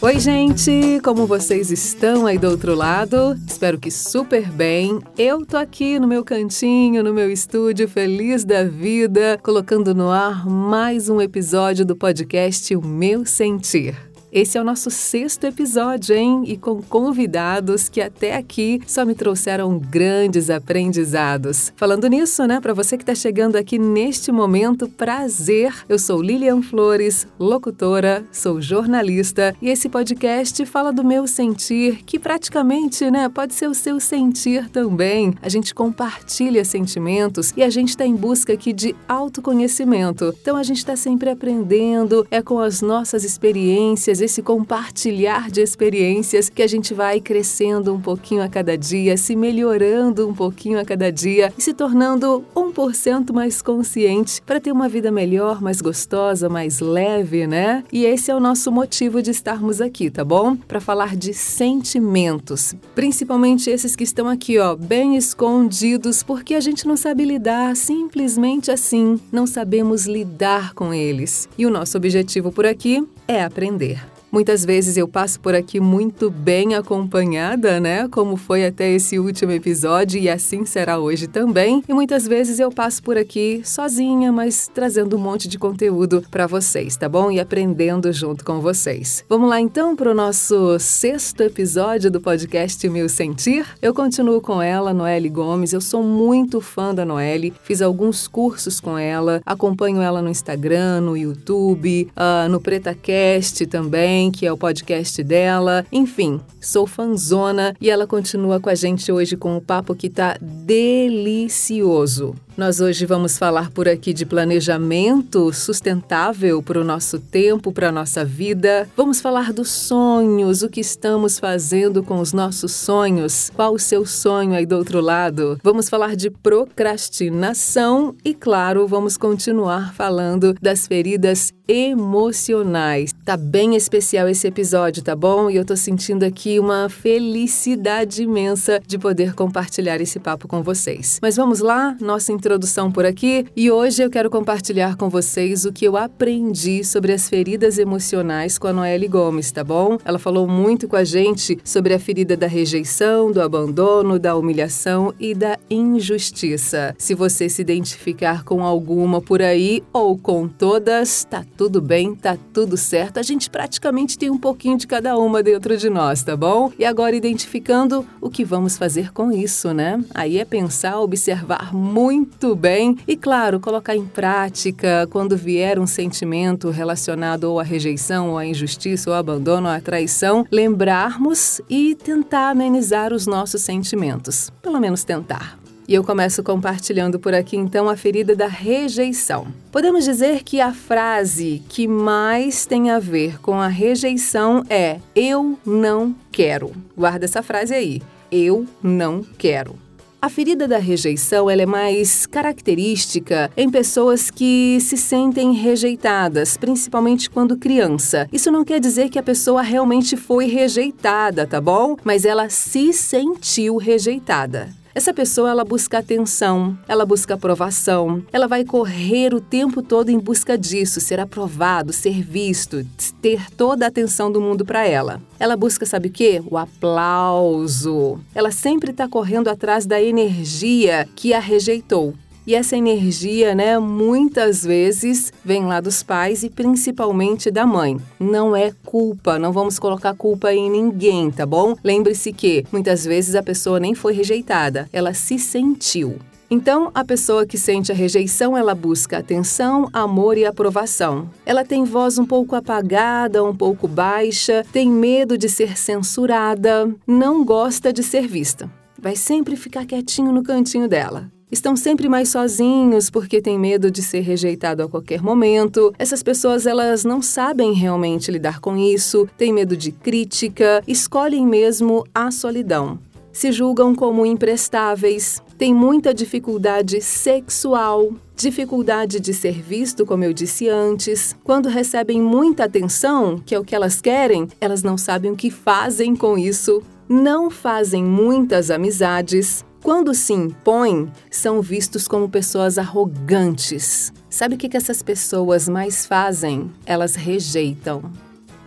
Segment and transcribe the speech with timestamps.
[0.00, 1.00] Oi, gente!
[1.02, 3.34] Como vocês estão aí do outro lado?
[3.48, 5.00] Espero que super bem.
[5.16, 10.46] Eu tô aqui no meu cantinho, no meu estúdio, feliz da vida, colocando no ar
[10.46, 14.13] mais um episódio do podcast O Meu Sentir.
[14.34, 16.42] Esse é o nosso sexto episódio, hein?
[16.44, 21.72] E com convidados que até aqui só me trouxeram grandes aprendizados.
[21.76, 25.72] Falando nisso, né, para você que está chegando aqui neste momento, prazer.
[25.88, 32.18] Eu sou Lilian Flores, locutora, sou jornalista e esse podcast fala do meu sentir, que
[32.18, 35.32] praticamente, né, pode ser o seu sentir também.
[35.40, 40.34] A gente compartilha sentimentos e a gente está em busca aqui de autoconhecimento.
[40.42, 46.48] Então a gente está sempre aprendendo, é com as nossas experiências esse compartilhar de experiências
[46.48, 50.84] que a gente vai crescendo um pouquinho a cada dia, se melhorando um pouquinho a
[50.84, 56.48] cada dia e se tornando 1% mais consciente para ter uma vida melhor, mais gostosa,
[56.48, 57.84] mais leve, né?
[57.92, 60.56] E esse é o nosso motivo de estarmos aqui, tá bom?
[60.56, 66.86] Para falar de sentimentos, principalmente esses que estão aqui, ó, bem escondidos, porque a gente
[66.86, 71.48] não sabe lidar simplesmente assim, não sabemos lidar com eles.
[71.58, 74.13] E o nosso objetivo por aqui é aprender.
[74.34, 78.08] Muitas vezes eu passo por aqui muito bem acompanhada, né?
[78.08, 81.84] Como foi até esse último episódio e assim será hoje também.
[81.88, 86.48] E muitas vezes eu passo por aqui sozinha, mas trazendo um monte de conteúdo para
[86.48, 87.30] vocês, tá bom?
[87.30, 89.24] E aprendendo junto com vocês.
[89.28, 93.64] Vamos lá então para o nosso sexto episódio do podcast Meu Sentir.
[93.80, 95.72] Eu continuo com ela, Noelle Gomes.
[95.72, 101.02] Eu sou muito fã da Noelle, fiz alguns cursos com ela, acompanho ela no Instagram,
[101.02, 105.84] no YouTube, uh, no PretaCast também que é o podcast dela.
[105.90, 110.36] Enfim, sou fanzona e ela continua com a gente hoje com um papo que tá
[110.40, 112.34] delicioso.
[112.56, 117.92] Nós hoje vamos falar por aqui de planejamento sustentável para o nosso tempo, para a
[117.92, 118.88] nossa vida.
[118.96, 124.06] Vamos falar dos sonhos, o que estamos fazendo com os nossos sonhos, qual o seu
[124.06, 125.58] sonho aí do outro lado.
[125.64, 133.12] Vamos falar de procrastinação e, claro, vamos continuar falando das feridas emocionais.
[133.24, 135.50] Tá bem especial esse episódio, tá bom?
[135.50, 141.18] E eu tô sentindo aqui uma felicidade imensa de poder compartilhar esse papo com vocês.
[141.22, 145.72] Mas vamos lá, nossa introdução por aqui e hoje eu quero compartilhar com vocês o
[145.72, 149.96] que eu aprendi sobre as feridas emocionais com a Noelle Gomes, tá bom?
[150.04, 155.14] Ela falou muito com a gente sobre a ferida da rejeição, do abandono, da humilhação
[155.18, 156.94] e da injustiça.
[156.98, 162.36] Se você se identificar com alguma por aí ou com todas, tá tudo bem, tá
[162.52, 163.16] tudo certo.
[163.16, 166.70] A gente praticamente tem um pouquinho de cada uma dentro de nós, tá bom?
[166.78, 169.98] E agora identificando o que vamos fazer com isso, né?
[170.14, 175.86] Aí é pensar, observar muito muito bem e, claro, colocar em prática quando vier um
[175.86, 181.60] sentimento relacionado ou à rejeição, ou à injustiça, ou ao abandono, ou à traição, lembrarmos
[181.70, 184.50] e tentar amenizar os nossos sentimentos.
[184.60, 185.58] Pelo menos tentar.
[185.86, 189.46] E eu começo compartilhando por aqui então a ferida da rejeição.
[189.70, 195.58] Podemos dizer que a frase que mais tem a ver com a rejeição é eu
[195.64, 196.72] não quero.
[196.96, 198.02] Guarda essa frase aí.
[198.32, 199.83] Eu não quero.
[200.24, 207.28] A ferida da rejeição ela é mais característica em pessoas que se sentem rejeitadas, principalmente
[207.28, 208.26] quando criança.
[208.32, 211.98] Isso não quer dizer que a pessoa realmente foi rejeitada, tá bom?
[212.02, 214.70] Mas ela se sentiu rejeitada.
[214.94, 220.20] Essa pessoa ela busca atenção, ela busca aprovação, ela vai correr o tempo todo em
[220.20, 222.86] busca disso, ser aprovado, ser visto,
[223.20, 225.20] ter toda a atenção do mundo para ela.
[225.36, 226.40] Ela busca, sabe o quê?
[226.46, 228.20] O aplauso.
[228.32, 232.14] Ela sempre está correndo atrás da energia que a rejeitou.
[232.46, 237.96] E essa energia, né, muitas vezes vem lá dos pais e principalmente da mãe.
[238.20, 241.74] Não é culpa, não vamos colocar culpa em ninguém, tá bom?
[241.82, 246.18] Lembre-se que muitas vezes a pessoa nem foi rejeitada, ela se sentiu.
[246.50, 251.30] Então, a pessoa que sente a rejeição, ela busca atenção, amor e aprovação.
[251.46, 257.42] Ela tem voz um pouco apagada, um pouco baixa, tem medo de ser censurada, não
[257.42, 258.70] gosta de ser vista.
[259.00, 264.02] Vai sempre ficar quietinho no cantinho dela estão sempre mais sozinhos porque têm medo de
[264.02, 265.92] ser rejeitado a qualquer momento.
[265.98, 272.04] Essas pessoas elas não sabem realmente lidar com isso, têm medo de crítica, escolhem mesmo
[272.14, 272.98] a solidão.
[273.32, 280.68] Se julgam como imprestáveis, têm muita dificuldade sexual, dificuldade de ser visto, como eu disse
[280.68, 281.34] antes.
[281.42, 285.50] Quando recebem muita atenção, que é o que elas querem, elas não sabem o que
[285.50, 294.14] fazem com isso, não fazem muitas amizades, Quando se impõem, são vistos como pessoas arrogantes.
[294.30, 296.72] Sabe o que, essas pessoas mais fazem?
[296.86, 298.10] Elas rejeitam.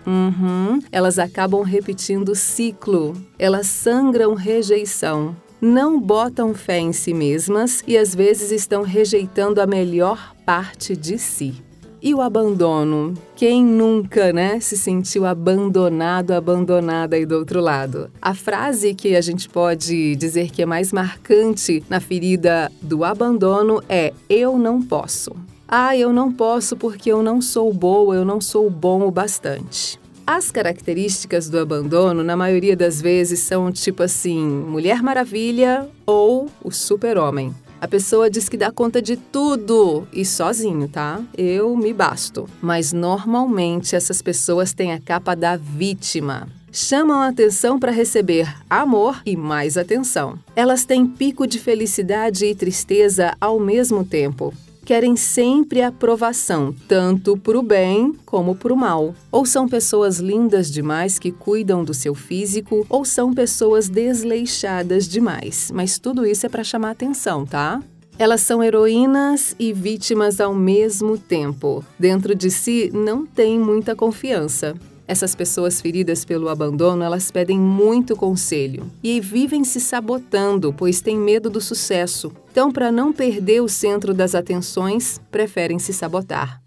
[0.05, 3.13] Uhum, elas acabam repetindo o ciclo.
[3.39, 5.35] Elas sangram rejeição.
[5.59, 11.17] Não botam fé em si mesmas e às vezes estão rejeitando a melhor parte de
[11.17, 11.65] si.
[12.01, 13.15] E o abandono?
[13.35, 18.11] Quem nunca, né, se sentiu abandonado, abandonada aí do outro lado?
[18.21, 23.81] A frase que a gente pode dizer que é mais marcante na ferida do abandono
[23.89, 25.35] é: eu não posso.
[25.67, 29.99] Ah, eu não posso porque eu não sou boa, eu não sou bom o bastante.
[30.25, 36.69] As características do abandono, na maioria das vezes, são tipo assim: Mulher Maravilha ou o
[36.69, 37.55] Super-Homem.
[37.79, 41.21] A pessoa diz que dá conta de tudo e sozinho, tá?
[41.37, 42.49] Eu me basto.
[42.61, 46.47] Mas normalmente essas pessoas têm a capa da vítima.
[46.71, 50.37] Chamam a atenção para receber amor e mais atenção.
[50.55, 54.53] Elas têm pico de felicidade e tristeza ao mesmo tempo
[54.87, 59.13] querem sempre aprovação, tanto para o bem como para o mal.
[59.29, 65.69] Ou são pessoas lindas demais que cuidam do seu físico, ou são pessoas desleixadas demais.
[65.75, 67.83] Mas tudo isso é para chamar atenção, tá?
[68.17, 71.83] Elas são heroínas e vítimas ao mesmo tempo.
[71.99, 74.73] Dentro de si não tem muita confiança.
[75.07, 81.17] Essas pessoas feridas pelo abandono, elas pedem muito conselho e vivem se sabotando, pois têm
[81.17, 82.31] medo do sucesso.
[82.51, 86.61] Então, para não perder o centro das atenções, preferem se sabotar.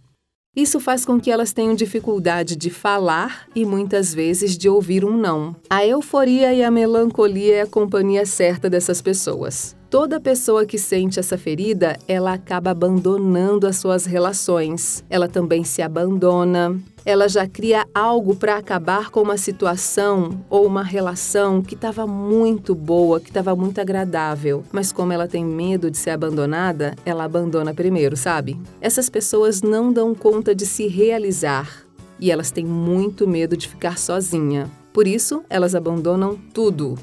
[0.57, 5.17] Isso faz com que elas tenham dificuldade de falar e muitas vezes de ouvir um
[5.17, 5.55] não.
[5.69, 9.77] A euforia e a melancolia é a companhia certa dessas pessoas.
[9.89, 15.05] Toda pessoa que sente essa ferida, ela acaba abandonando as suas relações.
[15.11, 16.81] Ela também se abandona.
[17.05, 22.75] Ela já cria algo para acabar com uma situação ou uma relação que estava muito
[22.75, 24.63] boa, que estava muito agradável.
[24.71, 28.61] Mas como ela tem medo de ser abandonada, ela abandona primeiro, sabe?
[28.81, 31.87] Essas pessoas não dão conta de se realizar
[32.19, 34.71] e elas têm muito medo de ficar sozinha.
[34.93, 36.99] Por isso, elas abandonam tudo,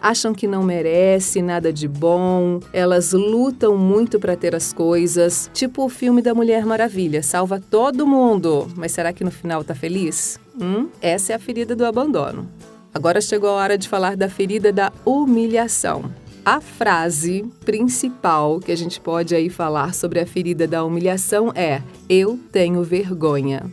[0.00, 5.84] acham que não merece nada de bom, elas lutam muito para ter as coisas, tipo
[5.84, 10.38] o filme da Mulher Maravilha, salva todo mundo, mas será que no final tá feliz?
[10.60, 10.88] Hum?
[11.00, 12.48] Essa é a ferida do abandono.
[12.92, 16.10] Agora chegou a hora de falar da ferida da humilhação.
[16.44, 21.82] A frase principal que a gente pode aí falar sobre a ferida da humilhação é:
[22.08, 23.70] eu tenho vergonha.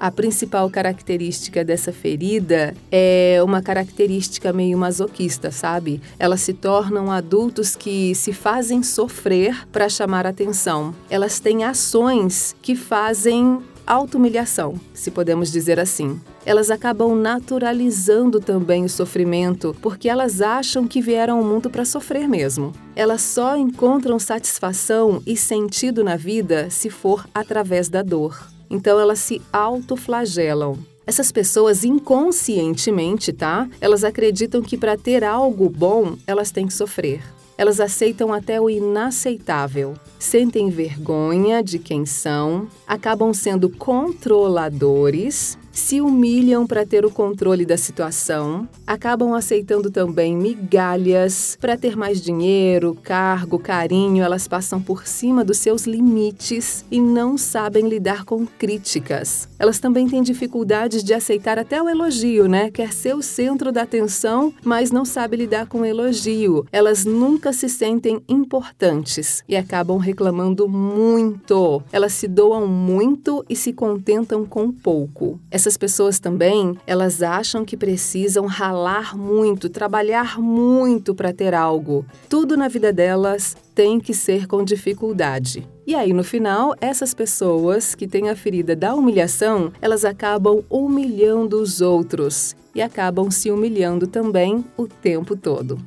[0.00, 6.00] A principal característica dessa ferida é uma característica meio masoquista, sabe?
[6.18, 10.94] Elas se tornam adultos que se fazem sofrer para chamar atenção.
[11.10, 16.18] Elas têm ações que fazem auto-humilhação, se podemos dizer assim.
[16.46, 22.26] Elas acabam naturalizando também o sofrimento, porque elas acham que vieram ao mundo para sofrer
[22.26, 22.72] mesmo.
[22.96, 28.48] Elas só encontram satisfação e sentido na vida se for através da dor.
[28.70, 30.78] Então elas se autoflagelam.
[31.06, 33.68] Essas pessoas inconscientemente, tá?
[33.80, 37.20] Elas acreditam que para ter algo bom, elas têm que sofrer.
[37.58, 46.66] Elas aceitam até o inaceitável, sentem vergonha de quem são, acabam sendo controladores se humilham
[46.66, 53.58] para ter o controle da situação, acabam aceitando também migalhas para ter mais dinheiro, cargo,
[53.58, 59.48] carinho, elas passam por cima dos seus limites e não sabem lidar com críticas.
[59.58, 62.70] Elas também têm dificuldades de aceitar até o elogio, né?
[62.70, 66.66] Quer ser o centro da atenção, mas não sabe lidar com o elogio.
[66.72, 71.82] Elas nunca se sentem importantes e acabam reclamando muito.
[71.92, 75.38] Elas se doam muito e se contentam com pouco.
[75.60, 82.02] Essas pessoas também, elas acham que precisam ralar muito, trabalhar muito para ter algo.
[82.30, 85.68] Tudo na vida delas tem que ser com dificuldade.
[85.86, 91.60] E aí, no final, essas pessoas que têm a ferida da humilhação, elas acabam humilhando
[91.60, 95.78] os outros e acabam se humilhando também o tempo todo.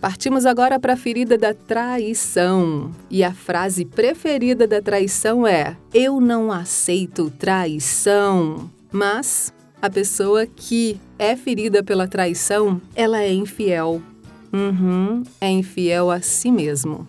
[0.00, 2.92] Partimos agora para a ferida da traição.
[3.10, 8.70] E a frase preferida da traição é: Eu não aceito traição.
[8.90, 14.02] Mas a pessoa que é ferida pela traição, ela é infiel.
[14.52, 17.06] Uhum, é infiel a si mesmo.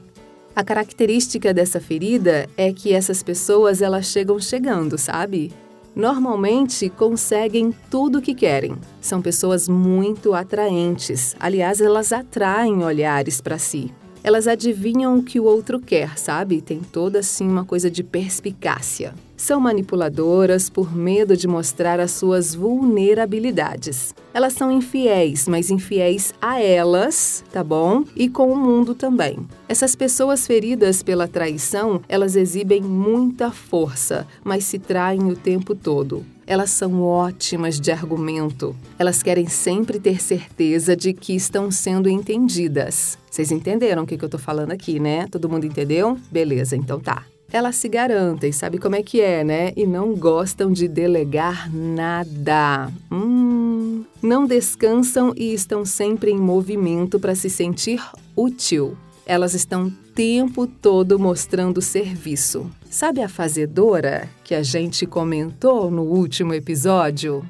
[0.56, 5.54] A característica dessa ferida é que essas pessoas elas chegam chegando, sabe?
[5.96, 8.76] Normalmente conseguem tudo o que querem.
[9.02, 11.36] São pessoas muito atraentes.
[11.40, 13.92] Aliás, elas atraem olhares para si.
[14.24, 16.62] Elas adivinham o que o outro quer, sabe?
[16.62, 22.54] Tem toda assim uma coisa de perspicácia São manipuladoras por medo de mostrar as suas
[22.54, 24.14] vulnerabilidades.
[24.34, 28.04] Elas são infiéis, mas infiéis a elas, tá bom?
[28.16, 29.40] E com o mundo também.
[29.68, 36.26] Essas pessoas feridas pela traição, elas exibem muita força, mas se traem o tempo todo.
[36.50, 38.76] Elas são ótimas de argumento.
[38.98, 43.20] Elas querem sempre ter certeza de que estão sendo entendidas.
[43.30, 45.28] Vocês entenderam o que, eu estou falando aqui, né?
[45.28, 46.18] Todo mundo entendeu?
[46.32, 47.24] Beleza, então tá.
[47.54, 49.74] Elas se garantem, sabe como é que é, né?
[49.76, 52.92] E não gostam de delegar nada.
[53.12, 58.04] Hum, não descansam e estão sempre em movimento para se sentir
[58.36, 58.98] útil.
[59.24, 62.72] Elas estão o tempo todo mostrando serviço.
[62.90, 67.46] Sabe a fazedora que a gente comentou no último episódio?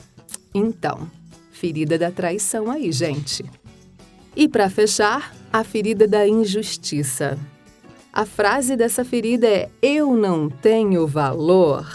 [0.54, 1.10] Então,
[1.50, 3.46] ferida da traição aí, gente.
[4.36, 7.40] E para fechar, a ferida da injustiça.
[8.12, 11.88] A frase dessa ferida é: Eu não tenho valor.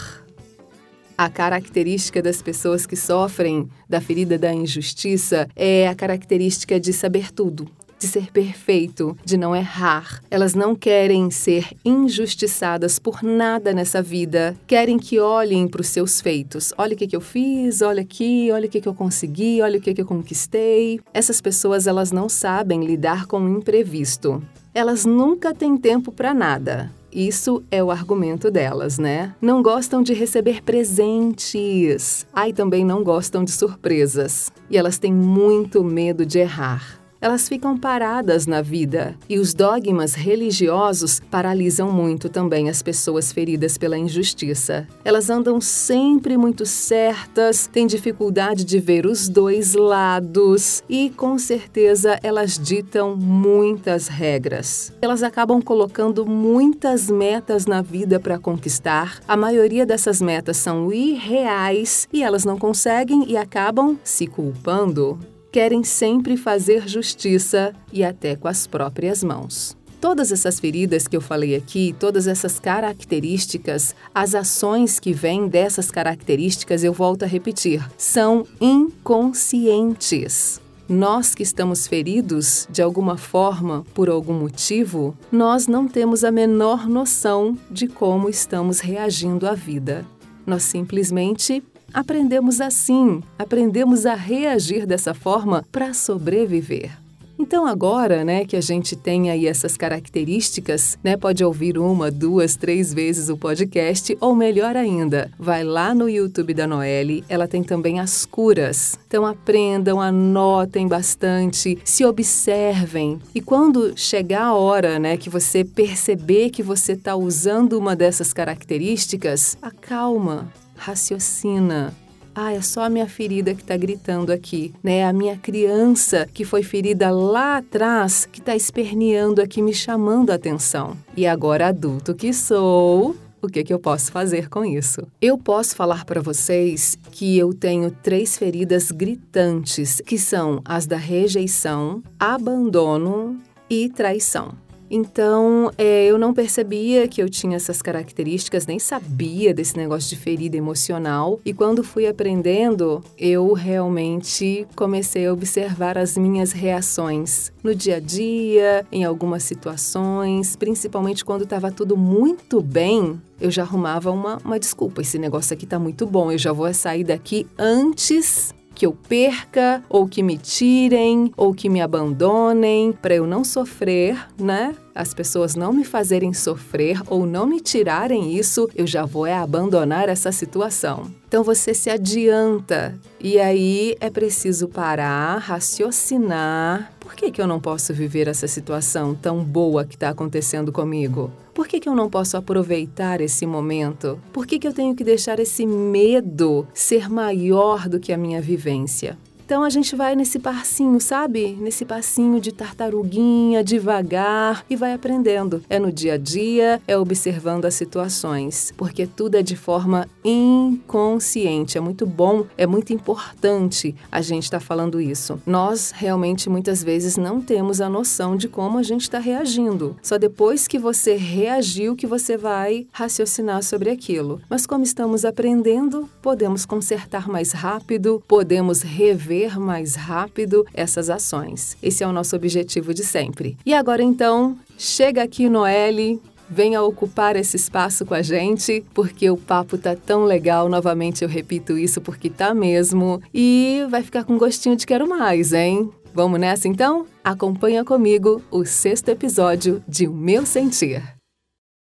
[1.15, 7.31] A característica das pessoas que sofrem da ferida da injustiça é a característica de saber
[7.31, 10.21] tudo, de ser perfeito, de não errar.
[10.29, 14.55] Elas não querem ser injustiçadas por nada nessa vida.
[14.67, 16.73] Querem que olhem para os seus feitos.
[16.77, 19.79] Olha o que, que eu fiz, olha aqui, olha o que, que eu consegui, olha
[19.79, 20.99] o que, que eu conquistei.
[21.13, 24.41] Essas pessoas elas não sabem lidar com o imprevisto.
[24.73, 26.91] Elas nunca têm tempo para nada.
[27.11, 29.33] Isso é o argumento delas, né?
[29.41, 32.27] Não gostam de receber presentes.
[32.33, 34.51] Ai, também não gostam de surpresas.
[34.69, 39.15] E elas têm muito medo de errar elas ficam paradas na vida.
[39.27, 44.87] E os dogmas religiosos paralisam muito também as pessoas feridas pela injustiça.
[45.03, 52.19] Elas andam sempre muito certas, têm dificuldade de ver os dois lados e, com certeza,
[52.21, 54.93] elas ditam muitas regras.
[55.01, 59.19] Elas acabam colocando muitas metas na vida para conquistar.
[59.27, 65.17] A maioria dessas metas são irreais e elas não conseguem e acabam se culpando
[65.55, 69.77] querem sempre fazer justiça e até com as próprias mãos.
[70.01, 75.89] Todas essas feridas que eu falei aqui, todas essas características, as ações que vêm dessas
[75.89, 80.59] características, eu volto a repetir, são inconscientes.
[80.89, 86.85] Nós que estamos feridos de alguma forma, por algum motivo, nós não temos a menor
[86.85, 90.05] noção de como estamos reagindo à vida.
[90.45, 91.63] Nós simplesmente
[91.93, 97.05] aprendemos assim, aprendemos a reagir dessa forma para sobreviver.
[97.37, 102.55] Então agora, né, que a gente tem aí essas características, né, pode ouvir uma, duas,
[102.55, 107.61] três vezes o podcast ou melhor ainda, vai lá no YouTube da Noelle, ela tem
[107.61, 108.97] também as curas.
[109.05, 116.49] Então aprendam, anotem bastante, se observem e quando chegar a hora, né, que você perceber
[116.49, 121.93] que você está usando uma dessas características, acalma, raciocina.
[122.37, 125.05] Ah, é só a minha ferida que está gritando aqui, né?
[125.05, 130.35] A minha criança que foi ferida lá atrás, que está esperneando aqui, me chamando a
[130.35, 130.97] atenção.
[131.15, 135.01] E agora, adulto que sou, o que, que eu posso fazer com isso?
[135.21, 140.97] Eu posso falar para vocês que eu tenho três feridas gritantes, que são as da
[140.97, 143.39] rejeição, abandono
[143.69, 144.64] e traição.
[144.89, 150.15] Então, é, eu não percebia que eu tinha essas características, nem sabia desse negócio de
[150.15, 151.39] ferida emocional.
[151.45, 157.99] E quando fui aprendendo, eu realmente comecei a observar as minhas reações no dia a
[157.99, 163.19] dia, em algumas situações, principalmente quando estava tudo muito bem.
[163.39, 165.01] Eu já arrumava uma, uma desculpa.
[165.01, 169.81] Esse negócio aqui tá muito bom, eu já vou sair daqui antes que eu perca,
[169.89, 174.75] ou que me tirem, ou que me abandonem, para eu não sofrer, né?
[174.93, 179.33] As pessoas não me fazerem sofrer ou não me tirarem isso, eu já vou é
[179.33, 181.11] abandonar essa situação.
[181.27, 186.94] Então você se adianta e aí é preciso parar, raciocinar.
[187.05, 191.31] Por que, que eu não posso viver essa situação tão boa que está acontecendo comigo?
[191.53, 194.19] Por que, que eu não posso aproveitar esse momento?
[194.33, 198.41] Por que, que eu tenho que deixar esse medo ser maior do que a minha
[198.41, 199.19] vivência?
[199.45, 201.55] Então a gente vai nesse passinho, sabe?
[201.61, 205.63] Nesse passinho de tartaruguinha, devagar e vai aprendendo.
[205.69, 211.77] É no dia a dia, é observando as situações, porque tudo é de forma inconsciente.
[211.77, 215.39] É muito bom, é muito importante a gente estar tá falando isso.
[215.45, 219.95] Nós realmente muitas vezes não temos a noção de como a gente está reagindo.
[220.01, 224.41] Só depois que você reagiu que você vai raciocinar sobre aquilo.
[224.49, 231.77] Mas como estamos aprendendo, podemos consertar mais rápido, podemos rever mais rápido essas ações.
[231.81, 233.57] Esse é o nosso objetivo de sempre.
[233.65, 239.37] E agora então, chega aqui, Noelle, venha ocupar esse espaço com a gente, porque o
[239.37, 240.69] papo tá tão legal.
[240.69, 243.21] Novamente eu repito isso porque tá mesmo.
[243.33, 245.89] E vai ficar com gostinho de quero mais, hein?
[246.13, 247.05] Vamos nessa então?
[247.23, 251.14] Acompanha comigo o sexto episódio de O Meu Sentir.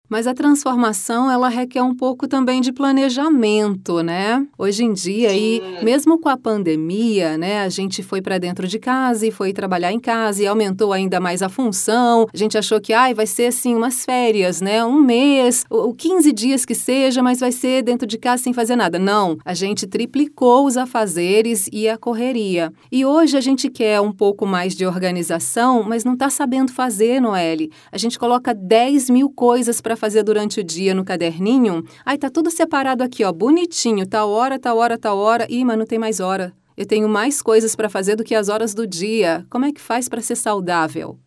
[0.08, 4.46] Mas a transformação, ela requer um pouco também de planejamento, né?
[4.58, 8.78] Hoje em dia, e mesmo com a pandemia, né, a gente foi para dentro de
[8.78, 12.28] casa e foi trabalhar em casa e aumentou ainda mais a função.
[12.34, 14.86] A gente achou que ai, vai ser assim umas férias, né?
[14.86, 18.76] Um mês, ou 15 dias que seja, mas vai ser dentro de casa sem fazer
[18.76, 19.00] nada.
[19.00, 22.72] Não, a gente triplicou os afazeres e a correria.
[22.92, 27.20] E hoje a gente quer um pouco mais de organização, mas não está sabendo fazer,
[27.20, 27.72] Noelle.
[27.92, 32.18] A gente coloca 10 mil coisas para para fazer durante o dia no caderninho, aí
[32.18, 35.48] tá tudo separado aqui, ó, bonitinho, tal hora, tal hora, tal hora.
[35.50, 36.54] Ih, mas não tem mais hora.
[36.76, 39.46] Eu tenho mais coisas para fazer do que as horas do dia.
[39.50, 41.18] Como é que faz para ser saudável?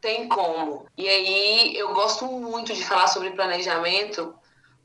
[0.00, 0.86] Tem como.
[0.96, 4.34] E aí eu gosto muito de falar sobre planejamento,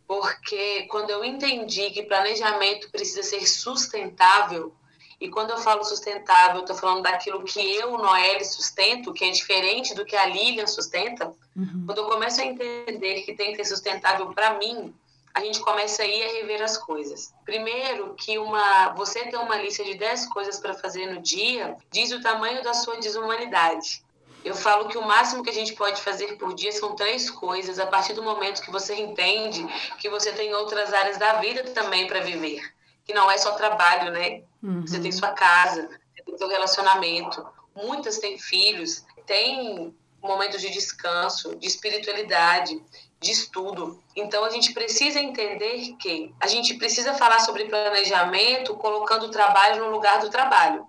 [0.06, 4.74] porque quando eu entendi que planejamento precisa ser sustentável,
[5.20, 9.32] e quando eu falo sustentável, eu estou falando daquilo que eu, Noelle, sustento, que é
[9.32, 11.34] diferente do que a Lilian sustenta.
[11.56, 11.84] Uhum.
[11.86, 14.94] Quando eu começo a entender que tem que ser sustentável para mim,
[15.34, 17.34] a gente começa aí a rever as coisas.
[17.44, 22.12] Primeiro, que uma, você ter uma lista de 10 coisas para fazer no dia diz
[22.14, 24.02] o tamanho da sua desumanidade.
[24.46, 27.78] Eu falo que o máximo que a gente pode fazer por dia são três coisas,
[27.78, 32.08] a partir do momento que você entende que você tem outras áreas da vida também
[32.08, 32.79] para viver
[33.10, 34.44] que não é só trabalho, né?
[34.62, 34.86] Uhum.
[34.86, 37.44] Você tem sua casa, você tem seu relacionamento.
[37.76, 42.80] Muitas têm filhos, têm momentos de descanso, de espiritualidade,
[43.20, 44.00] de estudo.
[44.16, 49.86] Então a gente precisa entender que a gente precisa falar sobre planejamento colocando o trabalho
[49.86, 50.86] no lugar do trabalho.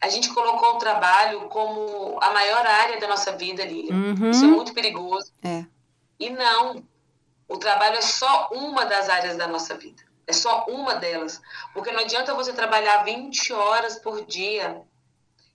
[0.00, 3.92] A gente colocou o trabalho como a maior área da nossa vida, Lília.
[3.92, 4.30] Uhum.
[4.30, 5.32] Isso é muito perigoso.
[5.42, 5.64] É.
[6.20, 6.84] E não,
[7.48, 10.05] o trabalho é só uma das áreas da nossa vida.
[10.26, 11.40] É só uma delas.
[11.72, 14.82] Porque não adianta você trabalhar 20 horas por dia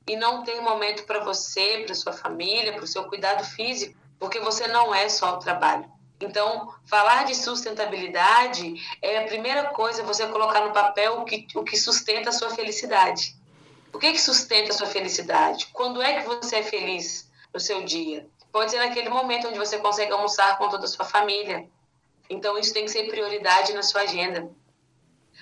[0.08, 4.40] e não ter momento para você, para sua família, para o seu cuidado físico, porque
[4.40, 5.90] você não é só o trabalho.
[6.20, 11.64] Então, falar de sustentabilidade é a primeira coisa você colocar no papel o que, o
[11.64, 13.36] que sustenta a sua felicidade.
[13.92, 15.68] O que, que sustenta a sua felicidade?
[15.74, 18.28] Quando é que você é feliz no seu dia?
[18.52, 21.68] Pode ser naquele momento onde você consegue almoçar com toda a sua família.
[22.30, 24.50] Então, isso tem que ser prioridade na sua agenda.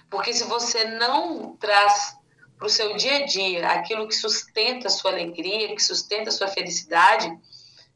[0.10, 2.17] Porque se você não traz
[2.58, 6.34] para o seu dia a dia aquilo que sustenta a sua alegria, que sustenta a
[6.34, 7.32] sua felicidade,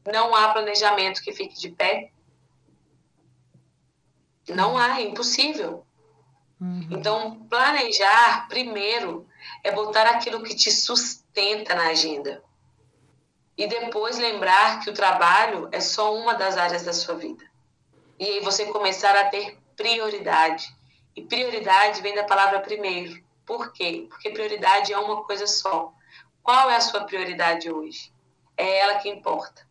[0.05, 2.11] não há planejamento que fique de pé.
[4.47, 5.85] Não há, é impossível.
[6.59, 6.87] Uhum.
[6.91, 9.27] Então, planejar primeiro
[9.63, 12.43] é botar aquilo que te sustenta na agenda.
[13.57, 17.43] E depois lembrar que o trabalho é só uma das áreas da sua vida.
[18.17, 20.73] E aí você começar a ter prioridade
[21.15, 23.23] e prioridade vem da palavra primeiro.
[23.45, 24.07] Por quê?
[24.09, 25.93] Porque prioridade é uma coisa só.
[26.41, 28.11] Qual é a sua prioridade hoje?
[28.57, 29.67] É ela que importa.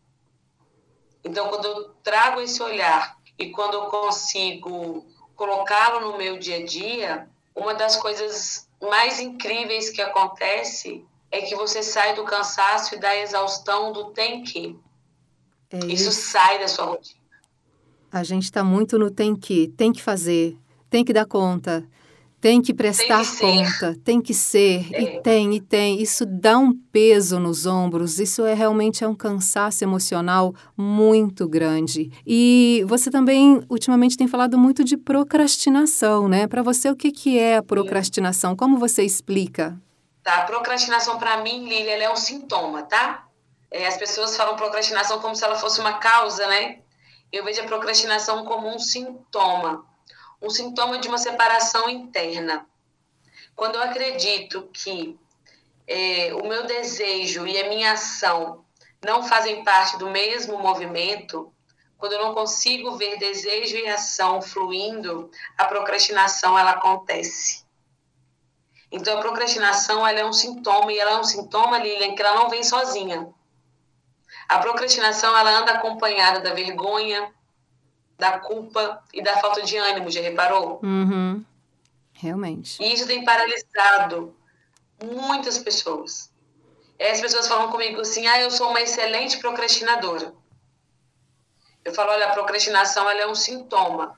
[1.23, 6.65] Então, quando eu trago esse olhar e quando eu consigo colocá-lo no meu dia a
[6.65, 12.99] dia, uma das coisas mais incríveis que acontece é que você sai do cansaço e
[12.99, 14.77] da exaustão do tem que.
[15.71, 15.89] É isso.
[15.89, 17.23] isso sai da sua rotina.
[18.11, 20.55] A gente está muito no tem que, tem que fazer,
[20.93, 21.83] tem que dar conta,
[22.39, 25.01] tem que prestar tem que conta, tem que ser, é.
[25.01, 25.99] e tem, e tem.
[25.99, 32.11] Isso dá um peso nos ombros, isso é realmente é um cansaço emocional muito grande.
[32.27, 36.45] E você também, ultimamente, tem falado muito de procrastinação, né?
[36.45, 38.55] Para você, o que, que é a procrastinação?
[38.55, 39.75] Como você explica?
[40.23, 43.25] Tá, a procrastinação, para mim, Lili, ela é um sintoma, tá?
[43.71, 46.81] É, as pessoas falam procrastinação como se ela fosse uma causa, né?
[47.31, 49.91] Eu vejo a procrastinação como um sintoma
[50.43, 52.67] um sintoma de uma separação interna.
[53.55, 55.17] Quando eu acredito que
[55.87, 58.65] é, o meu desejo e a minha ação
[59.01, 61.51] não fazem parte do mesmo movimento,
[61.97, 67.63] quando eu não consigo ver desejo e ação fluindo, a procrastinação ela acontece.
[68.91, 72.35] Então a procrastinação ela é um sintoma e ela é um sintoma, Lilian, que ela
[72.35, 73.33] não vem sozinha.
[74.49, 77.33] A procrastinação ela anda acompanhada da vergonha,
[78.17, 80.79] da culpa e da falta de ânimo, já reparou?
[80.83, 81.43] Uhum.
[82.13, 82.81] Realmente.
[82.81, 84.35] E isso tem paralisado
[85.03, 86.31] muitas pessoas.
[86.99, 90.33] as pessoas falam comigo assim: ah, eu sou uma excelente procrastinadora.
[91.83, 94.17] Eu falo: olha, a procrastinação ela é um sintoma.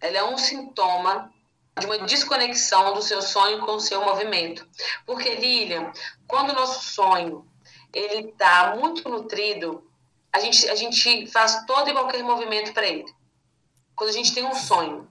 [0.00, 1.32] Ela é um sintoma
[1.78, 4.66] de uma desconexão do seu sonho com o seu movimento.
[5.06, 5.92] Porque, Lilian,
[6.26, 7.46] quando o nosso sonho
[7.92, 9.86] ele está muito nutrido,
[10.32, 13.04] a gente, a gente faz todo e qualquer movimento para ele.
[13.94, 15.06] Quando a gente tem um sonho,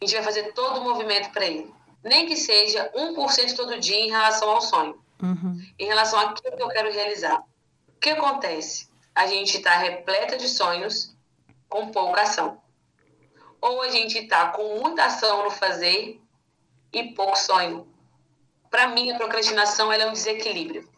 [0.00, 1.72] a gente vai fazer todo o movimento para ele.
[2.04, 5.02] Nem que seja 1% todo dia em relação ao sonho.
[5.22, 5.58] Uhum.
[5.78, 7.42] Em relação àquilo que eu quero realizar.
[7.88, 8.88] O que acontece?
[9.14, 11.16] A gente está repleta de sonhos
[11.68, 12.60] com pouca ação.
[13.60, 16.20] Ou a gente está com muita ação no fazer
[16.92, 17.88] e pouco sonho.
[18.70, 20.88] Para mim, a procrastinação é um desequilíbrio.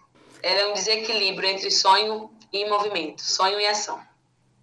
[0.42, 4.00] Ela é um desequilíbrio entre sonho e movimento, sonho e ação.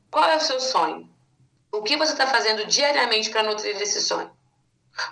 [0.10, 1.10] Qual é o seu sonho?
[1.72, 4.32] O que você está fazendo diariamente para nutrir esse sonho?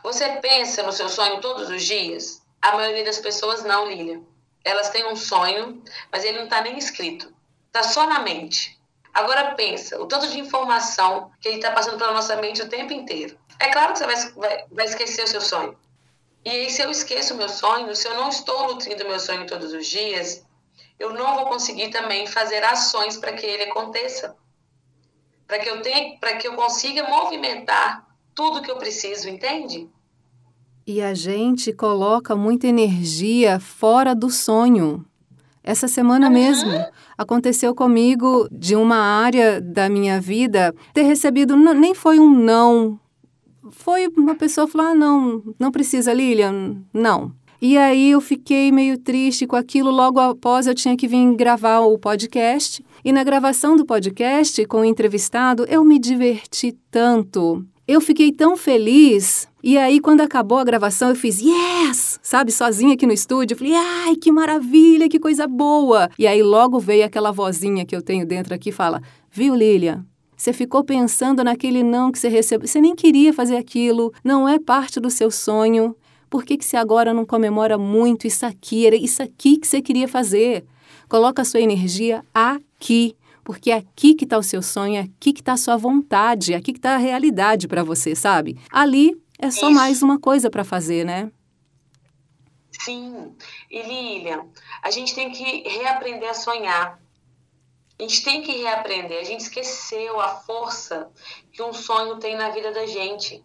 [0.04, 2.42] Você pensa no seu sonho todos os dias?
[2.62, 4.22] A maioria das pessoas não, Lilia.
[4.64, 7.32] Elas têm um sonho, mas ele não está nem escrito.
[7.68, 8.80] Está só na mente.
[9.14, 12.92] Agora pensa, o tanto de informação que ele está passando pela nossa mente o tempo
[12.92, 13.38] inteiro.
[13.60, 15.78] É claro que você vai, vai, vai esquecer o seu sonho.
[16.44, 19.48] E aí, se eu esqueço o meu sonho, se eu não estou nutrindo meu sonho
[19.48, 20.45] todos os dias,
[21.00, 24.36] eu não vou conseguir também fazer ações para que ele aconteça.
[25.48, 29.90] Para que eu tenha, para que eu consiga movimentar tudo que eu preciso, entende?
[30.88, 35.06] E a gente coloca muita energia fora do sonho.
[35.64, 36.34] Essa semana uhum.
[36.34, 36.72] mesmo
[37.18, 43.00] aconteceu comigo de uma área da minha vida ter recebido nem foi um não.
[43.72, 46.84] Foi uma pessoa falar: ah, "Não, não precisa, Lilian".
[46.94, 47.34] Não.
[47.68, 49.90] E aí eu fiquei meio triste com aquilo.
[49.90, 52.86] Logo após eu tinha que vir gravar o podcast.
[53.04, 57.66] E na gravação do podcast com o entrevistado, eu me diverti tanto.
[57.88, 59.48] Eu fiquei tão feliz.
[59.64, 62.20] E aí, quando acabou a gravação, eu fiz yes!
[62.22, 63.56] Sabe, sozinha aqui no estúdio.
[63.56, 66.08] Eu falei, ai, que maravilha, que coisa boa!
[66.20, 69.02] E aí, logo veio aquela vozinha que eu tenho dentro aqui fala:
[69.32, 70.06] Viu, Lilia?
[70.38, 72.68] Você ficou pensando naquele não que você recebeu.
[72.68, 75.96] Você nem queria fazer aquilo, não é parte do seu sonho.
[76.36, 78.86] Por que, que você agora não comemora muito isso aqui?
[78.86, 80.66] Era isso aqui que você queria fazer.
[81.08, 85.32] Coloca a sua energia aqui porque é aqui que está o seu sonho, é aqui
[85.32, 88.60] que está a sua vontade, é aqui que está a realidade para você, sabe?
[88.70, 89.80] Ali é só Isso.
[89.80, 91.32] mais uma coisa para fazer, né?
[92.84, 93.34] Sim.
[93.72, 94.46] E Lilian,
[94.84, 97.00] a gente tem que reaprender a sonhar.
[97.98, 99.22] A gente tem que reaprender.
[99.22, 101.10] A gente esqueceu a força
[101.54, 103.42] que um sonho tem na vida da gente.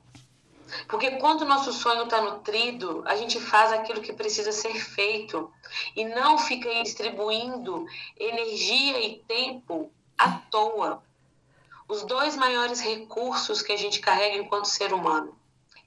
[0.88, 5.50] Porque quando o nosso sonho está nutrido, a gente faz aquilo que precisa ser feito
[5.96, 7.86] e não fica distribuindo
[8.18, 11.02] energia e tempo à toa.
[11.88, 15.36] Os dois maiores recursos que a gente carrega enquanto ser humano: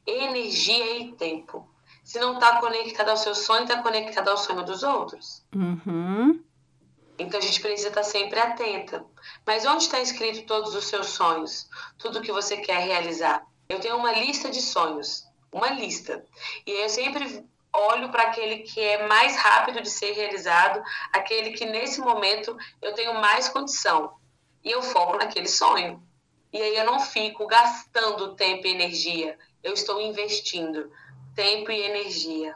[0.05, 1.67] energia e tempo.
[2.03, 5.41] Se não está conectado ao seu sonho, está conectado ao sonho dos outros.
[5.55, 6.43] Uhum.
[7.17, 9.05] Então a gente precisa estar sempre atenta.
[9.45, 11.69] Mas onde está escrito todos os seus sonhos?
[11.97, 13.45] Tudo que você quer realizar?
[13.73, 16.23] Eu tenho uma lista de sonhos, uma lista.
[16.65, 21.65] E eu sempre olho para aquele que é mais rápido de ser realizado, aquele que
[21.65, 24.13] nesse momento eu tenho mais condição.
[24.63, 25.99] E eu foco naquele sonho.
[26.53, 30.91] E aí eu não fico gastando tempo e energia, eu estou investindo
[31.35, 32.53] tempo e energia.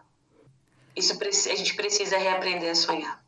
[0.95, 3.25] Isso a gente precisa reaprender a sonhar.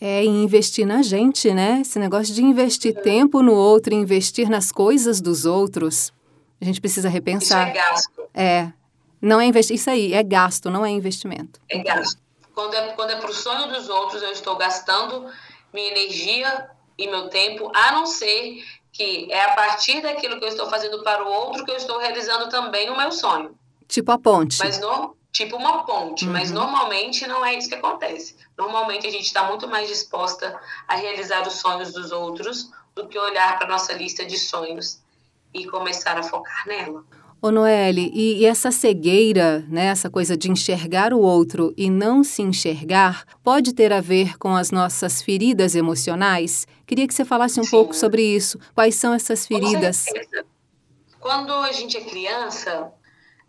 [0.00, 1.80] É investir na gente, né?
[1.80, 3.02] Esse negócio de investir uhum.
[3.02, 6.12] tempo no outro, investir nas coisas dos outros.
[6.60, 7.68] A gente precisa repensar.
[7.68, 8.28] Isso é gasto.
[8.34, 8.72] É.
[9.20, 9.76] Não é investir.
[9.76, 11.60] Isso aí, é gasto, não é investimento.
[11.68, 12.20] É gasto.
[12.54, 15.26] Quando é, quando é para o sonho dos outros, eu estou gastando
[15.72, 18.62] minha energia e meu tempo, a não ser
[18.92, 21.98] que é a partir daquilo que eu estou fazendo para o outro que eu estou
[21.98, 23.58] realizando também o meu sonho.
[23.88, 24.58] Tipo a ponte.
[24.60, 26.32] Mas no, tipo uma ponte, uhum.
[26.32, 28.36] mas normalmente não é isso que acontece.
[28.56, 33.18] Normalmente a gente está muito mais disposta a realizar os sonhos dos outros do que
[33.18, 35.02] olhar para nossa lista de sonhos
[35.54, 37.04] e começar a focar nela.
[37.40, 42.24] Ô Noelle, e, e, essa cegueira, né, essa coisa de enxergar o outro e não
[42.24, 46.66] se enxergar, pode ter a ver com as nossas feridas emocionais?
[46.86, 47.70] Queria que você falasse um Sim.
[47.70, 48.58] pouco sobre isso.
[48.74, 50.06] Quais são essas feridas?
[51.20, 52.90] Quando a gente é criança,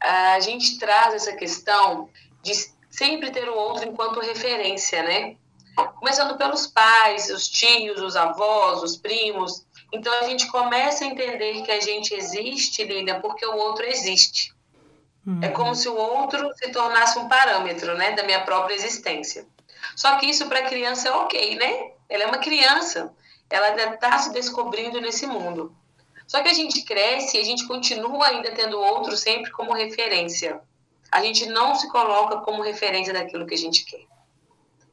[0.01, 2.09] a gente traz essa questão
[2.43, 2.53] de
[2.89, 5.37] sempre ter o outro enquanto referência, né?
[5.99, 9.65] Começando pelos pais, os tios, os avós, os primos.
[9.91, 14.53] Então a gente começa a entender que a gente existe, Lilian, porque o outro existe.
[15.25, 15.39] Uhum.
[15.41, 19.47] É como se o outro se tornasse um parâmetro, né, da minha própria existência.
[19.95, 21.91] Só que isso para a criança é ok, né?
[22.09, 23.13] Ela é uma criança,
[23.49, 25.75] ela ainda está se descobrindo nesse mundo.
[26.27, 29.73] Só que a gente cresce e a gente continua ainda tendo o outro sempre como
[29.73, 30.59] referência.
[31.11, 34.05] A gente não se coloca como referência daquilo que a gente quer.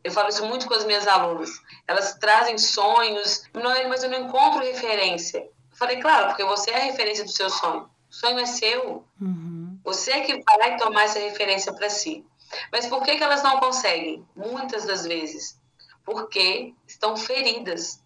[0.05, 1.51] Eu falo isso muito com as minhas alunas.
[1.87, 3.45] Elas trazem sonhos,
[3.89, 5.39] mas eu não encontro referência.
[5.39, 7.89] Eu falei, claro, porque você é a referência do seu sonho.
[8.11, 9.05] O sonho é seu.
[9.21, 9.79] Uhum.
[9.85, 12.25] Você é que vai tomar essa referência para si.
[12.71, 14.27] Mas por que, que elas não conseguem?
[14.37, 15.59] Muitas das vezes.
[16.05, 18.03] Porque estão feridas.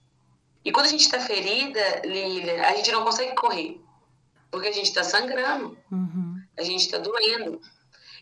[0.66, 3.80] E quando a gente está ferida, Lília, a gente não consegue correr,
[4.50, 6.42] porque a gente está sangrando, uhum.
[6.58, 7.60] a gente está doendo.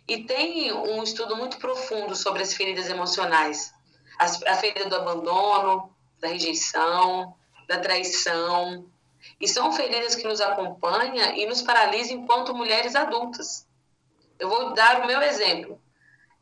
[0.07, 3.73] E tem um estudo muito profundo sobre as feridas emocionais.
[4.19, 7.35] a ferida do abandono, da rejeição,
[7.67, 8.87] da traição.
[9.41, 13.67] E são feridas que nos acompanham e nos paralisam enquanto mulheres adultas.
[14.39, 15.81] Eu vou dar o meu exemplo.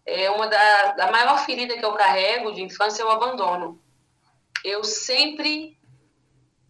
[0.05, 3.81] É uma da, da maior ferida que eu carrego de infância é o abandono.
[4.65, 5.79] Eu sempre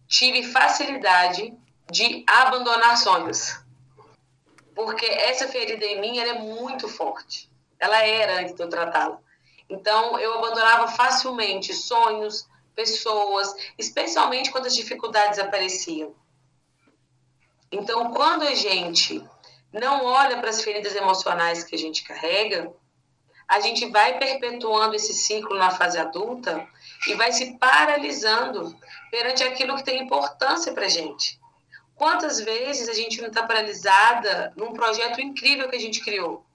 [0.07, 1.57] tive facilidade
[1.91, 3.62] de abandonar sonhos.
[4.75, 7.49] Porque essa ferida em mim é muito forte.
[7.79, 9.19] Ela era antes de eu tratá-la.
[9.69, 16.15] Então, eu abandonava facilmente sonhos, pessoas, especialmente quando as dificuldades apareciam.
[17.71, 19.23] Então, quando a gente
[19.71, 22.71] não olha para as feridas emocionais que a gente carrega,
[23.47, 26.67] a gente vai perpetuando esse ciclo na fase adulta
[27.07, 28.75] e vai se paralisando
[29.11, 31.39] perante aquilo que tem importância para a gente.
[31.95, 36.45] Quantas vezes a gente não está paralisada num projeto incrível que a gente criou?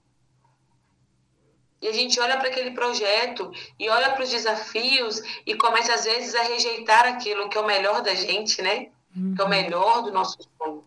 [1.81, 6.03] E a gente olha para aquele projeto e olha para os desafios e começa, às
[6.03, 8.89] vezes, a rejeitar aquilo que é o melhor da gente, né?
[9.15, 9.33] Uhum.
[9.33, 10.83] Que é o melhor do nosso sonho.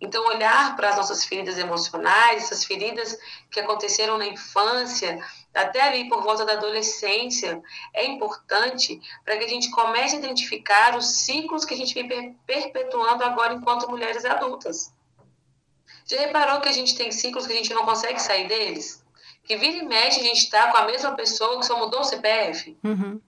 [0.00, 3.18] Então, olhar para as nossas feridas emocionais, essas feridas
[3.50, 5.24] que aconteceram na infância,
[5.62, 7.62] até ali por volta da adolescência,
[7.94, 12.34] é importante para que a gente comece a identificar os ciclos que a gente vem
[12.46, 14.92] perpetuando agora enquanto mulheres adultas.
[16.06, 19.04] Já reparou que a gente tem ciclos que a gente não consegue sair deles?
[19.44, 22.04] Que vira e mexe a gente está com a mesma pessoa que só mudou o
[22.04, 22.76] CPF?
[22.84, 23.20] Uhum.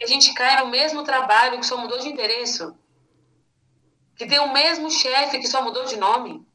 [0.00, 2.76] a gente cai no mesmo trabalho que só mudou de endereço?
[4.16, 6.46] que tem o mesmo chefe que só mudou de nome.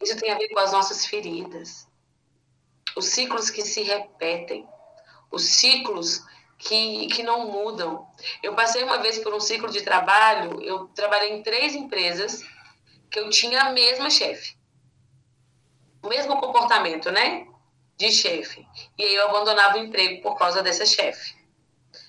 [0.00, 1.88] Isso tem a ver com as nossas feridas.
[2.96, 4.66] Os ciclos que se repetem.
[5.30, 6.22] Os ciclos
[6.58, 8.06] que, que não mudam.
[8.42, 12.42] Eu passei uma vez por um ciclo de trabalho, eu trabalhei em três empresas
[13.10, 14.56] que eu tinha a mesma chefe.
[16.02, 17.46] O mesmo comportamento, né?
[17.96, 18.66] De chefe.
[18.98, 21.34] E aí eu abandonava o emprego por causa dessa chefe.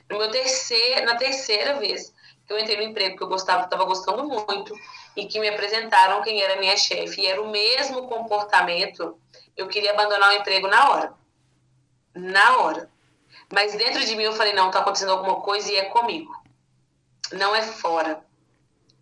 [0.10, 2.14] No meu terceiro, na terceira vez,
[2.48, 4.76] eu entrei no emprego que eu gostava, estava gostando muito,
[5.16, 7.22] e que me apresentaram quem era minha chefe.
[7.22, 9.18] E era o mesmo comportamento.
[9.58, 11.14] Eu queria abandonar o emprego na hora.
[12.14, 12.90] Na hora.
[13.52, 16.32] Mas dentro de mim eu falei: não, está acontecendo alguma coisa e é comigo.
[17.34, 18.24] Não é fora.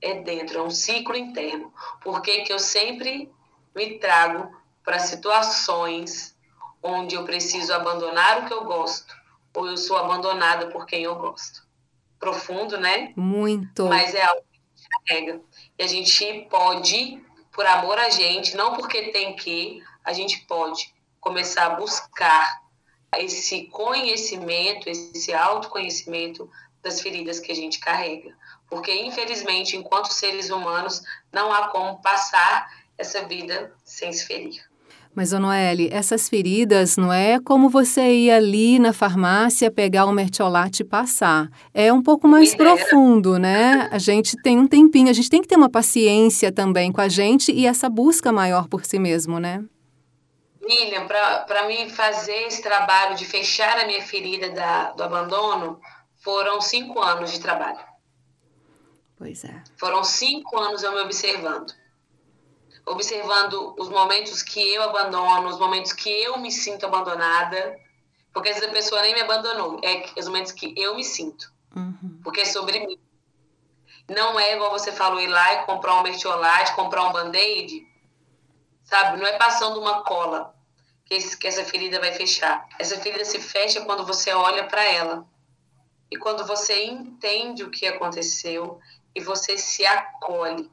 [0.01, 0.59] É dentro.
[0.59, 1.73] É um ciclo interno.
[2.01, 3.31] Porque que eu sempre
[3.75, 6.35] me trago para situações
[6.81, 9.15] onde eu preciso abandonar o que eu gosto
[9.53, 11.62] ou eu sou abandonada por quem eu gosto
[12.23, 13.11] profundo, né?
[13.17, 13.85] Muito.
[13.85, 15.41] Mas é algo que a gente carrega.
[15.77, 20.93] E a gente pode, por amor a gente, não porque tem que, a gente pode
[21.19, 22.63] começar a buscar
[23.17, 26.49] esse conhecimento, esse autoconhecimento
[26.81, 28.35] das feridas que a gente carrega.
[28.69, 34.63] Porque, infelizmente, enquanto seres humanos, não há como passar essa vida sem se ferir.
[35.15, 40.11] Mas, ô Noelle, essas feridas não é como você ir ali na farmácia pegar um
[40.11, 41.49] mertiolate e passar.
[41.71, 43.87] É um pouco mais profundo, né?
[43.91, 47.07] A gente tem um tempinho, a gente tem que ter uma paciência também com a
[47.07, 49.63] gente e essa busca maior por si mesmo, né?
[50.63, 55.79] William, para mim fazer esse trabalho de fechar a minha ferida da, do abandono,
[56.23, 57.79] foram cinco anos de trabalho.
[59.15, 59.61] Pois é.
[59.77, 61.82] Foram cinco anos eu me observando
[62.85, 67.79] observando os momentos que eu abandono, os momentos que eu me sinto abandonada,
[68.33, 71.51] porque às vezes a pessoa nem me abandonou, é os momentos que eu me sinto,
[71.75, 72.19] uhum.
[72.23, 72.99] porque é sobre mim.
[74.09, 77.87] Não é igual você falou, ir lá e comprar um mertiolate, comprar um band-aid,
[78.83, 79.17] sabe?
[79.17, 80.53] Não é passando uma cola
[81.05, 82.67] que, esse, que essa ferida vai fechar.
[82.77, 85.25] Essa ferida se fecha quando você olha para ela.
[86.11, 88.79] E quando você entende o que aconteceu
[89.15, 90.69] e você se acolhe.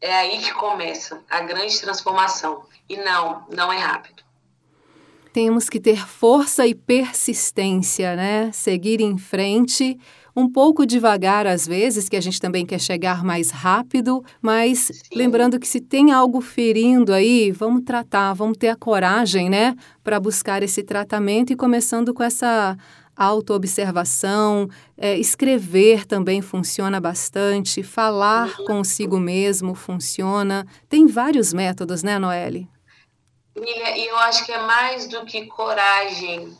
[0.00, 2.62] É aí que começa a grande transformação.
[2.88, 4.22] E não, não é rápido.
[5.32, 8.50] Temos que ter força e persistência, né?
[8.52, 9.96] Seguir em frente,
[10.34, 15.14] um pouco devagar às vezes, que a gente também quer chegar mais rápido, mas Sim.
[15.14, 20.18] lembrando que se tem algo ferindo aí, vamos tratar, vamos ter a coragem, né, para
[20.18, 22.76] buscar esse tratamento e começando com essa
[23.22, 30.66] autoobservação, é, escrever também funciona bastante, falar consigo mesmo funciona.
[30.88, 32.66] Tem vários métodos, né, Noelle?
[33.56, 36.56] E eu acho que é mais do que coragem.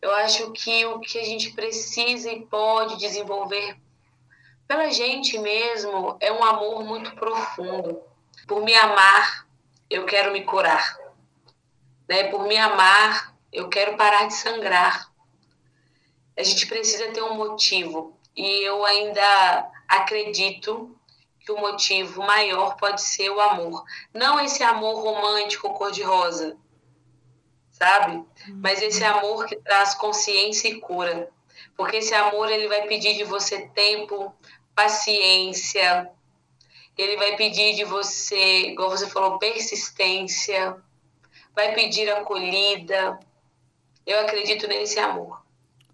[0.00, 3.76] Eu acho que o que a gente precisa e pode desenvolver
[4.66, 8.00] pela gente mesmo é um amor muito profundo.
[8.46, 9.46] Por me amar,
[9.88, 10.96] eu quero me curar.
[12.08, 12.24] Né?
[12.24, 15.11] Por me amar, eu quero parar de sangrar.
[16.36, 18.16] A gente precisa ter um motivo.
[18.34, 20.96] E eu ainda acredito
[21.40, 23.84] que o motivo maior pode ser o amor.
[24.14, 26.56] Não esse amor romântico cor-de-rosa,
[27.70, 28.24] sabe?
[28.48, 31.30] Mas esse amor que traz consciência e cura.
[31.76, 34.32] Porque esse amor ele vai pedir de você tempo,
[34.74, 36.10] paciência,
[36.96, 40.76] ele vai pedir de você, igual você falou, persistência,
[41.54, 43.18] vai pedir acolhida.
[44.06, 45.41] Eu acredito nesse amor.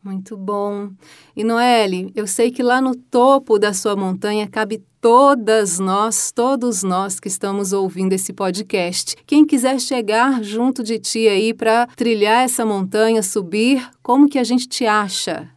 [0.03, 0.91] Muito bom.
[1.37, 6.83] E Noelle, eu sei que lá no topo da sua montanha cabe todas nós, todos
[6.83, 9.17] nós que estamos ouvindo esse podcast.
[9.27, 14.45] Quem quiser chegar junto de ti aí para trilhar essa montanha, subir, como que a
[14.45, 15.51] gente te acha?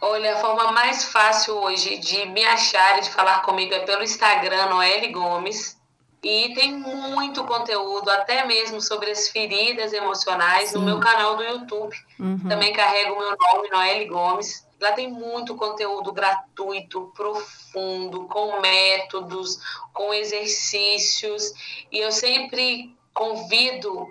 [0.00, 4.04] Olha, a forma mais fácil hoje de me achar e de falar comigo é pelo
[4.04, 5.77] Instagram, Noelle Gomes.
[6.22, 10.78] E tem muito conteúdo, até mesmo sobre as feridas emocionais, Sim.
[10.78, 11.96] no meu canal do YouTube.
[12.18, 12.48] Uhum.
[12.48, 14.66] Também carrego o meu nome, Noelle Gomes.
[14.80, 19.60] Lá tem muito conteúdo gratuito, profundo, com métodos,
[19.92, 21.52] com exercícios.
[21.90, 24.08] E eu sempre convido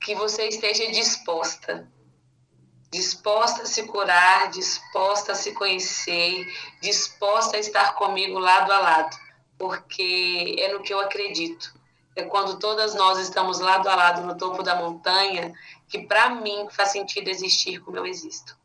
[0.00, 1.86] que você esteja disposta
[2.92, 6.46] disposta a se curar, disposta a se conhecer,
[6.82, 9.16] disposta a estar comigo lado a lado,
[9.62, 11.72] porque é no que eu acredito.
[12.16, 15.52] É quando todas nós estamos lado a lado no topo da montanha
[15.88, 18.56] que para mim faz sentido existir como eu existo.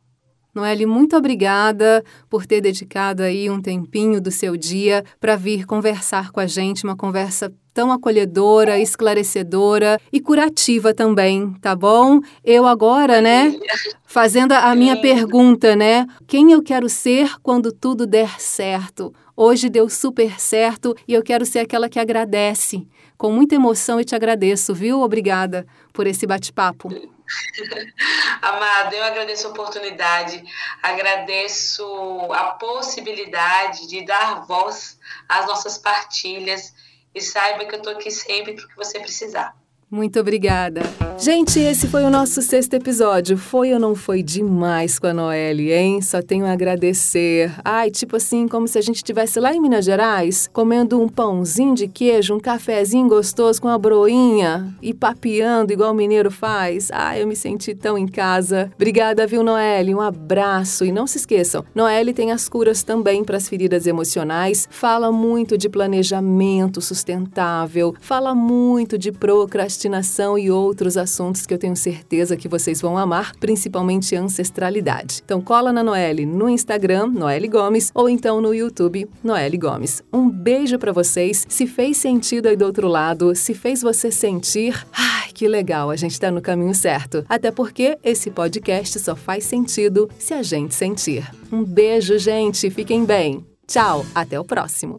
[0.55, 6.31] Noelle, muito obrigada por ter dedicado aí um tempinho do seu dia para vir conversar
[6.31, 12.19] com a gente, uma conversa tão acolhedora, esclarecedora e curativa também, tá bom?
[12.43, 13.55] Eu agora, né,
[14.03, 16.07] fazendo a minha pergunta, né?
[16.25, 19.13] Quem eu quero ser quando tudo der certo?
[19.39, 22.87] Hoje deu super certo e eu quero ser aquela que agradece.
[23.15, 24.99] Com muita emoção eu te agradeço, viu?
[25.01, 26.89] Obrigada por esse bate-papo.
[28.41, 30.43] Amada, eu agradeço a oportunidade,
[30.81, 31.85] agradeço
[32.33, 34.97] a possibilidade de dar voz
[35.29, 36.73] às nossas partilhas
[37.13, 39.55] e saiba que eu estou aqui sempre para o que você precisar.
[39.89, 40.81] Muito obrigada.
[41.17, 43.37] Gente, esse foi o nosso sexto episódio.
[43.37, 46.01] Foi ou não foi demais com a Noelle, hein?
[46.01, 47.53] Só tenho a agradecer.
[47.63, 51.73] Ai, tipo assim, como se a gente estivesse lá em Minas Gerais, comendo um pãozinho
[51.73, 56.89] de queijo, um cafezinho gostoso com a broinha e papeando igual o mineiro faz.
[56.91, 58.69] Ai, eu me senti tão em casa.
[58.75, 59.95] Obrigada, viu, Noelle?
[59.95, 60.83] Um abraço.
[60.83, 64.67] E não se esqueçam, Noelle tem as curas também para as feridas emocionais.
[64.69, 69.76] Fala muito de planejamento sustentável, fala muito de procrastinação
[70.39, 75.21] e outros assuntos que eu tenho certeza que vocês vão amar, principalmente ancestralidade.
[75.23, 80.01] Então cola na Noelle no Instagram, Noelle Gomes, ou então no YouTube, Noelle Gomes.
[80.11, 81.45] Um beijo para vocês.
[81.47, 85.95] Se fez sentido aí do outro lado, se fez você sentir, ai, que legal, a
[85.95, 87.23] gente está no caminho certo.
[87.29, 91.29] Até porque esse podcast só faz sentido se a gente sentir.
[91.51, 92.69] Um beijo, gente.
[92.69, 93.45] Fiquem bem.
[93.67, 94.95] Tchau, até o próximo.